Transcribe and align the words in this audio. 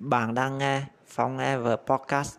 Bạn 0.00 0.34
đang 0.34 0.58
nghe 0.58 0.82
Phong 1.06 1.38
Ever 1.38 1.78
Podcast. 1.86 2.38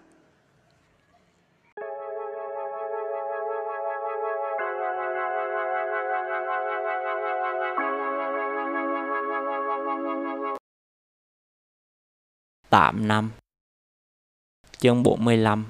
tạm 12.70 13.08
năm 13.08 13.32
Chương 14.78 15.04
45 15.04 15.66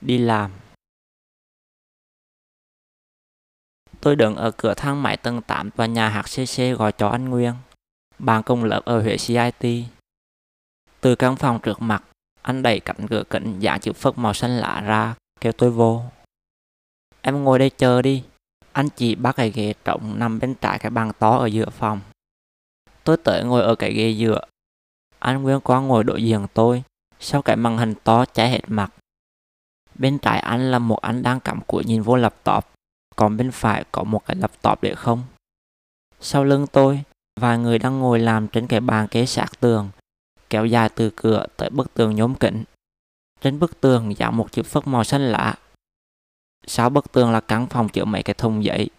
Đi 0.00 0.18
làm 0.18 0.50
Tôi 4.00 4.16
đứng 4.16 4.36
ở 4.36 4.50
cửa 4.56 4.74
thang 4.76 5.02
máy 5.02 5.16
tầng 5.16 5.42
8 5.42 5.70
tòa 5.70 5.86
nhà 5.86 6.08
HCC 6.08 6.78
gọi 6.78 6.92
cho 6.92 7.08
anh 7.08 7.28
Nguyên. 7.28 7.54
Bạn 8.18 8.42
cùng 8.42 8.64
lớp 8.64 8.80
ở 8.84 9.02
Huế 9.02 9.16
CIT. 9.16 10.01
Từ 11.02 11.14
căn 11.14 11.36
phòng 11.36 11.58
trước 11.62 11.82
mặt, 11.82 12.04
anh 12.42 12.62
đẩy 12.62 12.80
cánh 12.80 13.08
cửa 13.10 13.22
kính 13.30 13.60
dạng 13.62 13.80
chữ 13.80 13.92
phất 13.92 14.18
màu 14.18 14.34
xanh 14.34 14.50
lạ 14.50 14.80
ra, 14.80 15.14
kêu 15.40 15.52
tôi 15.52 15.70
vô. 15.70 16.02
Em 17.22 17.44
ngồi 17.44 17.58
đây 17.58 17.70
chờ 17.70 18.02
đi. 18.02 18.24
Anh 18.72 18.88
chỉ 18.96 19.14
bắt 19.14 19.36
cái 19.36 19.50
ghế 19.50 19.74
trống 19.84 20.18
nằm 20.18 20.38
bên 20.38 20.54
trái 20.54 20.78
cái 20.78 20.90
bàn 20.90 21.12
to 21.18 21.30
ở 21.30 21.46
giữa 21.46 21.70
phòng. 21.70 22.00
Tôi 23.04 23.16
tới 23.16 23.44
ngồi 23.44 23.62
ở 23.62 23.74
cái 23.74 23.92
ghế 23.92 24.10
giữa. 24.10 24.40
Anh 25.18 25.42
Nguyên 25.42 25.60
Quang 25.60 25.88
ngồi 25.88 26.04
đối 26.04 26.22
diện 26.22 26.46
tôi, 26.54 26.82
sau 27.20 27.42
cái 27.42 27.56
màn 27.56 27.78
hình 27.78 27.94
to 28.04 28.24
cháy 28.24 28.50
hết 28.50 28.60
mặt. 28.66 28.92
Bên 29.94 30.18
trái 30.18 30.40
anh 30.40 30.70
là 30.70 30.78
một 30.78 31.00
anh 31.00 31.22
đang 31.22 31.40
cắm 31.40 31.60
cúi 31.66 31.84
nhìn 31.84 32.02
vô 32.02 32.16
laptop, 32.16 32.64
còn 33.16 33.36
bên 33.36 33.50
phải 33.50 33.84
có 33.92 34.04
một 34.04 34.26
cái 34.26 34.36
laptop 34.36 34.82
để 34.82 34.94
không. 34.94 35.22
Sau 36.20 36.44
lưng 36.44 36.66
tôi, 36.72 37.02
vài 37.40 37.58
người 37.58 37.78
đang 37.78 37.98
ngồi 37.98 38.18
làm 38.18 38.48
trên 38.48 38.66
cái 38.66 38.80
bàn 38.80 39.08
kế 39.08 39.26
sát 39.26 39.60
tường, 39.60 39.90
kéo 40.52 40.66
dài 40.66 40.88
từ 40.94 41.10
cửa 41.16 41.46
tới 41.56 41.70
bức 41.70 41.94
tường 41.94 42.14
nhóm 42.14 42.34
kính. 42.34 42.64
Trên 43.40 43.58
bức 43.58 43.80
tường 43.80 44.18
dán 44.18 44.36
một 44.36 44.52
chữ 44.52 44.62
phất 44.62 44.86
màu 44.86 45.04
xanh 45.04 45.32
lạ. 45.32 45.58
Sau 46.66 46.90
bức 46.90 47.12
tường 47.12 47.32
là 47.32 47.40
căn 47.40 47.66
phòng 47.66 47.88
chứa 47.88 48.04
mấy 48.04 48.22
cái 48.22 48.34
thùng 48.34 48.64
giấy, 48.64 48.90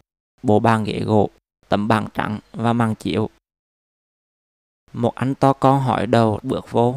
bộ 0.43 0.59
bàn 0.59 0.83
ghế 0.83 0.99
gỗ, 0.99 1.29
tấm 1.69 1.87
bàn 1.87 2.07
trắng 2.13 2.39
và 2.51 2.73
màn 2.73 2.95
chiếu. 2.95 3.29
Một 4.93 5.15
anh 5.15 5.35
to 5.35 5.53
con 5.53 5.81
hỏi 5.81 6.07
đầu 6.07 6.39
bước 6.43 6.71
vô. 6.71 6.95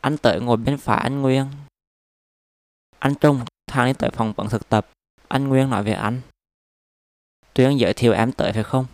Anh 0.00 0.18
tới 0.18 0.40
ngồi 0.40 0.56
bên 0.56 0.78
phải 0.78 0.98
anh 0.98 1.22
Nguyên. 1.22 1.46
Anh 2.98 3.14
Trung 3.14 3.40
thang 3.66 3.86
đi 3.86 3.92
tới 3.98 4.10
phòng 4.10 4.32
vận 4.36 4.48
thực 4.48 4.68
tập. 4.68 4.90
Anh 5.28 5.48
Nguyên 5.48 5.70
nói 5.70 5.84
về 5.84 5.92
anh. 5.92 6.20
Tuyên 7.54 7.78
giới 7.78 7.94
thiệu 7.94 8.12
em 8.12 8.32
tới 8.32 8.52
phải 8.52 8.62
không? 8.64 8.86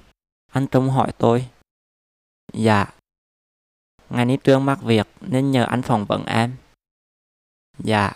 Anh 0.52 0.66
Trung 0.66 0.88
hỏi 0.88 1.12
tôi. 1.18 1.48
Dạ. 2.52 2.92
Ngày 4.10 4.24
ní 4.24 4.36
trương 4.44 4.64
mắc 4.64 4.78
việc 4.82 5.06
nên 5.20 5.50
nhờ 5.50 5.64
anh 5.64 5.82
phỏng 5.82 6.04
vấn 6.04 6.24
em. 6.24 6.56
Dạ. 7.78 8.12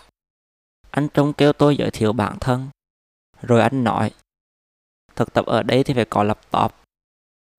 Anh 0.91 1.07
Trung 1.13 1.33
kêu 1.33 1.53
tôi 1.53 1.75
giới 1.75 1.91
thiệu 1.91 2.13
bản 2.13 2.37
thân. 2.41 2.69
Rồi 3.41 3.61
anh 3.61 3.83
nói. 3.83 4.11
Thực 5.15 5.33
tập 5.33 5.45
ở 5.45 5.63
đây 5.63 5.83
thì 5.83 5.93
phải 5.93 6.05
có 6.09 6.23
laptop. 6.23 6.71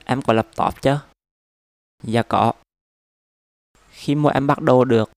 Em 0.05 0.23
có 0.23 0.33
laptop 0.33 0.83
chứ? 0.83 0.97
Dạ 2.03 2.23
có. 2.23 2.53
Khi 3.91 4.15
mua 4.15 4.29
em 4.29 4.47
bắt 4.47 4.61
đầu 4.61 4.85
được. 4.85 5.11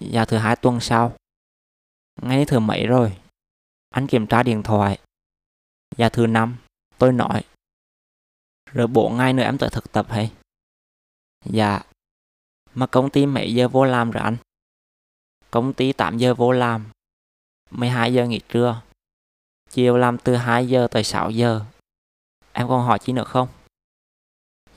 Dạ 0.00 0.24
thứ 0.24 0.36
hai 0.36 0.56
tuần 0.56 0.80
sau. 0.80 1.16
Ngay 2.22 2.44
thứ 2.44 2.58
mấy 2.58 2.86
rồi? 2.86 3.18
Anh 3.90 4.06
kiểm 4.06 4.26
tra 4.26 4.42
điện 4.42 4.62
thoại. 4.62 5.00
Dạ 5.96 6.08
thứ 6.08 6.26
năm. 6.26 6.56
Tôi 6.98 7.12
nói. 7.12 7.44
Rồi 8.72 8.86
bộ 8.86 9.10
ngay 9.10 9.32
nữa 9.32 9.42
em 9.42 9.58
tới 9.58 9.70
thực 9.72 9.92
tập 9.92 10.06
hay? 10.08 10.32
Dạ. 11.44 11.82
Mà 12.74 12.86
công 12.86 13.10
ty 13.10 13.26
mấy 13.26 13.54
giờ 13.54 13.68
vô 13.68 13.84
làm 13.84 14.10
rồi 14.10 14.22
anh? 14.22 14.36
Công 15.50 15.72
ty 15.72 15.92
8 15.92 16.18
giờ 16.18 16.34
vô 16.34 16.52
làm. 16.52 16.90
12 17.70 18.14
giờ 18.14 18.26
nghỉ 18.26 18.40
trưa. 18.48 18.82
Chiều 19.70 19.96
làm 19.96 20.18
từ 20.18 20.36
2 20.36 20.68
giờ 20.68 20.88
tới 20.90 21.04
6 21.04 21.30
giờ. 21.30 21.64
Em 22.52 22.68
còn 22.68 22.86
hỏi 22.86 22.98
chi 22.98 23.12
nữa 23.12 23.24
không? 23.24 23.48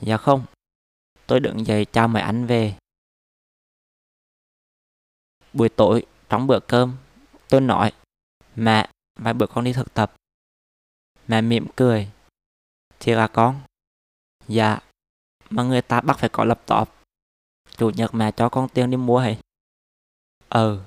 Dạ 0.00 0.16
không. 0.16 0.44
Tôi 1.26 1.40
đứng 1.40 1.66
dậy 1.66 1.86
chào 1.92 2.08
mời 2.08 2.22
anh 2.22 2.46
về. 2.46 2.76
Buổi 5.52 5.68
tối, 5.68 6.06
trong 6.28 6.46
bữa 6.46 6.60
cơm, 6.60 6.96
tôi 7.48 7.60
nói 7.60 7.92
Mẹ, 8.56 8.90
vài 9.20 9.34
bữa 9.34 9.46
con 9.46 9.64
đi 9.64 9.72
thực 9.72 9.94
tập. 9.94 10.14
Mẹ 11.28 11.40
mỉm 11.40 11.66
cười. 11.76 12.10
Thiệt 13.00 13.18
à 13.18 13.28
con? 13.32 13.60
Dạ. 14.48 14.78
Mà 15.50 15.62
người 15.62 15.82
ta 15.82 16.00
bắt 16.00 16.16
phải 16.18 16.28
có 16.28 16.44
laptop. 16.44 16.95
Chủ 17.76 17.90
nhật 17.90 18.14
mẹ 18.14 18.32
cho 18.32 18.48
con 18.48 18.68
tiền 18.68 18.90
đi 18.90 18.96
mua 18.96 19.18
hả? 19.18 19.34
Ừ. 20.48 20.80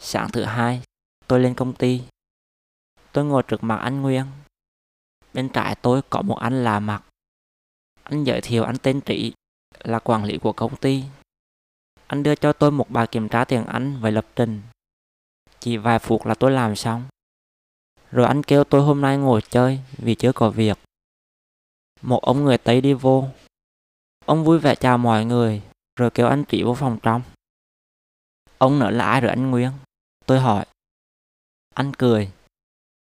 Sáng 0.00 0.30
thứ 0.32 0.44
hai, 0.44 0.82
tôi 1.26 1.40
lên 1.40 1.54
công 1.54 1.74
ty. 1.74 2.02
Tôi 3.12 3.24
ngồi 3.24 3.42
trước 3.48 3.62
mặt 3.64 3.76
anh 3.76 4.02
Nguyên. 4.02 4.24
Bên 5.34 5.48
trái 5.48 5.76
tôi 5.82 6.02
có 6.10 6.22
một 6.22 6.36
anh 6.36 6.64
lạ 6.64 6.80
mặt. 6.80 7.04
Anh 8.02 8.24
giới 8.24 8.40
thiệu 8.40 8.64
anh 8.64 8.78
tên 8.78 9.00
Trị, 9.00 9.32
là 9.78 9.98
quản 9.98 10.24
lý 10.24 10.38
của 10.38 10.52
công 10.52 10.76
ty. 10.76 11.04
Anh 12.06 12.22
đưa 12.22 12.34
cho 12.34 12.52
tôi 12.52 12.70
một 12.70 12.90
bài 12.90 13.06
kiểm 13.06 13.28
tra 13.28 13.44
tiếng 13.44 13.66
Anh 13.66 14.00
về 14.00 14.10
lập 14.10 14.26
trình. 14.36 14.62
Chỉ 15.60 15.76
vài 15.76 15.98
phút 15.98 16.26
là 16.26 16.34
tôi 16.34 16.50
làm 16.50 16.76
xong. 16.76 17.04
Rồi 18.10 18.26
anh 18.26 18.42
kêu 18.42 18.64
tôi 18.64 18.82
hôm 18.82 19.00
nay 19.00 19.16
ngồi 19.18 19.40
chơi 19.50 19.80
vì 19.98 20.14
chưa 20.14 20.32
có 20.32 20.50
việc. 20.50 20.78
Một 22.02 22.22
ông 22.22 22.44
người 22.44 22.58
Tây 22.58 22.80
đi 22.80 22.92
vô. 22.92 23.28
Ông 24.26 24.44
vui 24.44 24.58
vẻ 24.58 24.74
chào 24.74 24.98
mọi 24.98 25.24
người, 25.24 25.62
rồi 25.96 26.10
kêu 26.14 26.26
anh 26.26 26.44
Trị 26.48 26.62
vô 26.62 26.74
phòng 26.74 26.98
trong. 27.02 27.22
Ông 28.58 28.78
nở 28.78 28.90
là 28.90 29.10
ai 29.10 29.20
rồi 29.20 29.30
anh 29.30 29.50
Nguyên? 29.50 29.70
Tôi 30.26 30.40
hỏi. 30.40 30.66
Anh 31.74 31.92
cười. 31.98 32.32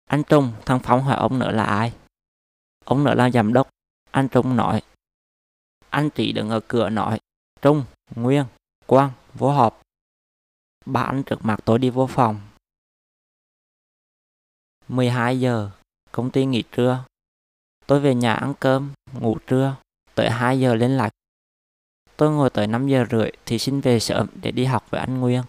Anh 0.06 0.23
Trung, 0.29 0.53
thằng 0.66 0.79
Phong 0.84 1.03
hỏi 1.03 1.17
ông 1.17 1.40
nở 1.40 1.51
là 1.51 1.63
ai? 1.63 1.94
Ông 2.85 3.03
nở 3.03 3.13
là 3.13 3.29
giám 3.29 3.53
đốc. 3.53 3.69
Anh 4.12 4.28
Trung 4.28 4.56
nói. 4.56 4.81
Anh 5.90 6.09
Trị 6.16 6.31
đứng 6.31 6.50
ở 6.50 6.59
cửa 6.67 6.90
nói. 6.90 7.19
Trung, 7.62 7.85
Nguyên, 8.16 8.46
Quang, 8.85 9.12
vô 9.34 9.51
họp. 9.51 9.81
Ba 10.85 11.01
anh 11.01 11.23
trước 11.23 11.38
mặt 11.41 11.59
tôi 11.66 11.79
đi 11.79 11.90
vô 11.90 12.07
phòng. 12.07 12.41
12 14.88 15.40
giờ, 15.40 15.72
công 16.12 16.31
ty 16.31 16.46
nghỉ 16.46 16.63
trưa. 16.72 17.06
Tôi 17.85 18.00
về 18.00 18.16
nhà 18.16 18.34
ăn 18.34 18.53
cơm, 18.59 18.94
ngủ 19.13 19.38
trưa, 19.47 19.75
tới 20.17 20.29
2 20.29 20.59
giờ 20.59 20.75
lên 20.75 20.97
lạc, 20.97 21.09
Tôi 22.17 22.31
ngồi 22.31 22.50
tới 22.50 22.67
5 22.67 22.88
giờ 22.88 23.05
rưỡi 23.11 23.31
thì 23.45 23.59
xin 23.59 23.81
về 23.81 24.00
sớm 24.00 24.28
để 24.41 24.51
đi 24.51 24.66
học 24.66 24.89
với 24.89 25.00
anh 25.00 25.19
Nguyên. 25.19 25.44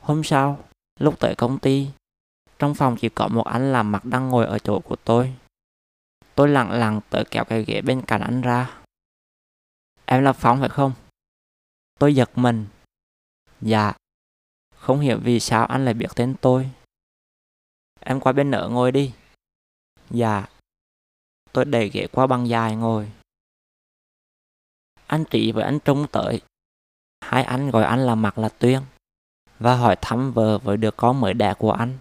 Hôm 0.00 0.24
sau, 0.24 0.64
lúc 1.00 1.20
tới 1.20 1.34
công 1.34 1.58
ty, 1.58 1.88
trong 2.58 2.74
phòng 2.74 2.96
chỉ 3.00 3.08
có 3.08 3.28
một 3.28 3.44
anh 3.44 3.72
làm 3.72 3.92
mặt 3.92 4.04
đang 4.04 4.28
ngồi 4.28 4.46
ở 4.46 4.58
chỗ 4.58 4.80
của 4.80 4.96
tôi. 5.04 5.34
Tôi 6.34 6.48
lặng 6.48 6.70
lặng 6.70 7.00
tới 7.10 7.24
kéo 7.30 7.44
cái 7.44 7.64
ghế 7.64 7.80
bên 7.80 8.02
cạnh 8.06 8.20
anh 8.20 8.40
ra. 8.40 8.80
Em 10.04 10.22
là 10.22 10.32
Phong 10.32 10.60
phải 10.60 10.68
không? 10.68 10.92
Tôi 11.98 12.14
giật 12.14 12.30
mình. 12.38 12.66
Dạ. 13.60 13.92
Không 14.76 15.00
hiểu 15.00 15.18
vì 15.22 15.40
sao 15.40 15.66
anh 15.66 15.84
lại 15.84 15.94
biết 15.94 16.08
tên 16.16 16.34
tôi. 16.40 16.70
Em 18.00 18.20
qua 18.20 18.32
bên 18.32 18.50
nợ 18.50 18.68
ngồi 18.72 18.92
đi. 18.92 19.12
Dạ. 20.10 20.46
Tôi 21.52 21.64
đẩy 21.64 21.88
ghế 21.88 22.06
qua 22.12 22.26
băng 22.26 22.48
dài 22.48 22.76
ngồi. 22.76 23.10
Anh 25.12 25.24
Trị 25.24 25.52
với 25.52 25.64
anh 25.64 25.78
Trung 25.78 26.06
tới. 26.12 26.40
Hai 27.20 27.44
anh 27.44 27.70
gọi 27.70 27.84
anh 27.84 28.06
là 28.06 28.14
Mặt 28.14 28.38
là 28.38 28.48
Tuyên 28.48 28.80
và 29.58 29.76
hỏi 29.76 29.96
thăm 30.00 30.32
vợ 30.32 30.58
với 30.58 30.76
đứa 30.76 30.90
con 30.90 31.20
mới 31.20 31.34
đẻ 31.34 31.54
của 31.58 31.72
anh. 31.72 31.98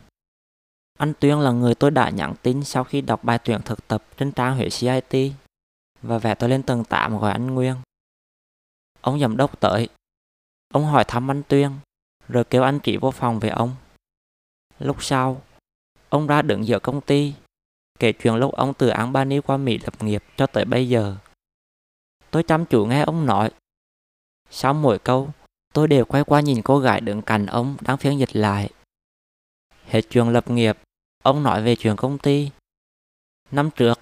Anh 0.97 1.13
Tuyên 1.19 1.39
là 1.39 1.51
người 1.51 1.75
tôi 1.75 1.91
đã 1.91 2.09
nhắn 2.09 2.33
tin 2.41 2.63
sau 2.63 2.83
khi 2.83 3.01
đọc 3.01 3.23
bài 3.23 3.39
tuyển 3.44 3.61
thực 3.66 3.88
tập 3.88 4.03
trên 4.17 4.31
trang 4.31 4.55
Huế 4.55 4.69
CIT 4.69 5.33
và 6.01 6.17
vẽ 6.17 6.35
tôi 6.35 6.49
lên 6.49 6.63
tầng 6.63 6.83
8 6.83 7.17
gọi 7.17 7.31
anh 7.31 7.47
Nguyên. 7.47 7.75
Ông 9.02 9.19
giám 9.19 9.37
đốc 9.37 9.59
tới. 9.59 9.90
Ông 10.73 10.85
hỏi 10.85 11.03
thăm 11.08 11.31
anh 11.31 11.43
Tuyên, 11.47 11.72
rồi 12.28 12.43
kêu 12.43 12.63
anh 12.63 12.79
Trị 12.79 12.97
vô 12.97 13.11
phòng 13.11 13.40
về 13.40 13.49
ông. 13.49 13.75
Lúc 14.79 15.03
sau, 15.03 15.41
ông 16.09 16.28
ra 16.28 16.41
đứng 16.41 16.67
giữa 16.67 16.79
công 16.79 17.02
ty, 17.02 17.34
kể 17.99 18.11
chuyện 18.11 18.35
lúc 18.35 18.53
ông 18.53 18.73
từ 18.73 18.87
Albany 18.87 19.40
qua 19.40 19.58
Mỹ 19.58 19.78
lập 19.78 20.03
nghiệp 20.03 20.23
cho 20.37 20.47
tới 20.47 20.66
bây 20.66 20.90
giờ. 20.90 21.17
Tôi 22.31 22.43
chăm 22.43 22.66
chú 22.66 22.85
nghe 22.85 23.01
ông 23.01 23.25
nói. 23.25 23.51
Sau 24.49 24.73
mỗi 24.73 24.99
câu, 24.99 25.29
tôi 25.73 25.87
đều 25.87 26.05
quay 26.05 26.23
qua 26.23 26.41
nhìn 26.41 26.61
cô 26.61 26.79
gái 26.79 27.01
đứng 27.01 27.22
cạnh 27.22 27.45
ông 27.45 27.78
đang 27.81 27.97
phiên 27.97 28.19
dịch 28.19 28.35
lại. 28.35 28.69
Hết 29.85 30.01
chuyện 30.09 30.29
lập 30.29 30.49
nghiệp, 30.49 30.78
ông 31.23 31.43
nói 31.43 31.63
về 31.63 31.75
chuyện 31.75 31.95
công 31.95 32.17
ty. 32.17 32.49
Năm 33.51 33.69
trước, 33.75 33.99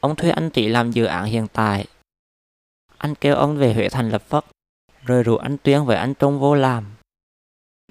ông 0.00 0.16
thuê 0.16 0.30
anh 0.30 0.50
Trị 0.50 0.68
làm 0.68 0.92
dự 0.92 1.04
án 1.04 1.24
hiện 1.24 1.46
tại. 1.52 1.86
Anh 2.98 3.14
kêu 3.14 3.36
ông 3.36 3.56
về 3.56 3.74
Huế 3.74 3.88
thành 3.88 4.10
lập 4.10 4.22
Phất, 4.22 4.44
rồi 5.04 5.22
rủ 5.22 5.36
anh 5.36 5.56
Tuyên 5.58 5.84
với 5.84 5.96
anh 5.96 6.14
Trung 6.14 6.40
vô 6.40 6.54
làm. 6.54 6.84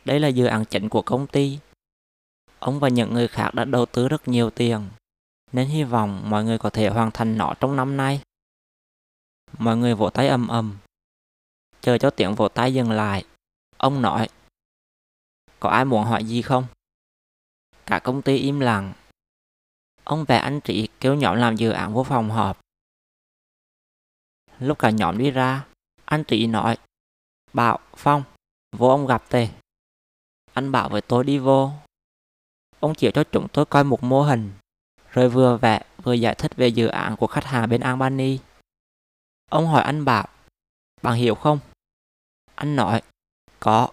Đây 0.06 0.19
là 0.19 0.27
dự 0.27 0.45
án 0.45 0.65
chính 0.65 0.89
của 0.89 1.01
công 1.01 1.27
ty. 1.27 1.59
Ông 2.59 2.79
và 2.79 2.89
những 2.89 3.13
người 3.13 3.27
khác 3.27 3.53
đã 3.53 3.65
đầu 3.65 3.86
tư 3.86 4.07
rất 4.07 4.27
nhiều 4.27 4.50
tiền, 4.50 4.89
nên 5.51 5.68
hy 5.68 5.83
vọng 5.83 6.29
mọi 6.29 6.44
người 6.44 6.57
có 6.57 6.69
thể 6.69 6.88
hoàn 6.88 7.12
thành 7.12 7.38
nó 7.38 7.53
trong 7.59 7.75
năm 7.75 7.97
nay. 7.97 8.21
Mọi 9.59 9.77
người 9.77 9.95
vỗ 9.95 10.09
tay 10.09 10.27
ầm 10.27 10.47
ầm. 10.47 10.77
Chờ 11.81 11.97
cho 11.97 12.09
tiếng 12.09 12.35
vỗ 12.35 12.47
tay 12.47 12.73
dừng 12.73 12.91
lại. 12.91 13.25
Ông 13.77 14.01
nói. 14.01 14.29
Có 15.59 15.69
ai 15.69 15.85
muốn 15.85 16.03
hỏi 16.03 16.23
gì 16.23 16.41
không? 16.41 16.65
Cả 17.85 18.00
công 18.00 18.21
ty 18.21 18.38
im 18.38 18.59
lặng. 18.59 18.94
Ông 20.03 20.25
về 20.27 20.38
anh 20.38 20.59
chị 20.63 20.88
kêu 21.00 21.15
nhóm 21.15 21.38
làm 21.38 21.55
dự 21.55 21.69
án 21.69 21.94
vô 21.94 22.03
phòng 22.03 22.29
họp. 22.29 22.59
Lúc 24.59 24.79
cả 24.79 24.89
nhóm 24.89 25.17
đi 25.17 25.31
ra, 25.31 25.65
anh 26.05 26.23
chị 26.23 26.47
nói. 26.47 26.77
Bảo, 27.53 27.79
Phong, 27.95 28.23
vô 28.77 28.89
ông 28.89 29.07
gặp 29.07 29.29
tề. 29.29 29.50
Anh 30.53 30.71
bảo 30.71 30.89
với 30.89 31.01
tôi 31.01 31.23
đi 31.23 31.38
vô. 31.38 31.71
Ông 32.79 32.95
chỉ 32.95 33.11
cho 33.13 33.23
chúng 33.31 33.47
tôi 33.53 33.65
coi 33.65 33.83
một 33.83 34.03
mô 34.03 34.21
hình, 34.21 34.51
rồi 35.09 35.29
vừa 35.29 35.57
vẽ 35.57 35.85
vừa 36.03 36.13
giải 36.13 36.35
thích 36.35 36.55
về 36.55 36.67
dự 36.67 36.88
án 36.88 37.15
của 37.15 37.27
khách 37.27 37.45
hàng 37.45 37.69
bên 37.69 37.81
Albany. 37.81 38.39
Ông 39.53 39.67
hỏi 39.67 39.83
anh 39.83 40.05
Bảo, 40.05 40.27
bạn 41.01 41.15
hiểu 41.15 41.35
không? 41.35 41.59
Anh 42.55 42.75
nói, 42.75 43.01
có. 43.59 43.89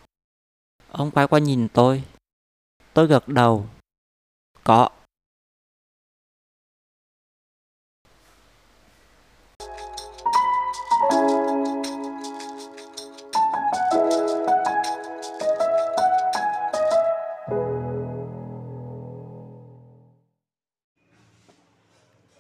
Ông 0.88 1.10
quay 1.10 1.26
qua 1.26 1.38
nhìn 1.38 1.68
tôi. 1.72 2.04
Tôi 2.94 3.06
gật 3.06 3.28
đầu. 3.28 3.66
Có. 4.64 4.88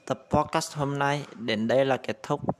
Tập 0.06 0.26
podcast 0.30 0.76
hôm 0.76 0.98
nay 0.98 1.26
đến 1.34 1.68
đây 1.68 1.84
là 1.84 1.96
kết 1.96 2.22
thúc. 2.22 2.59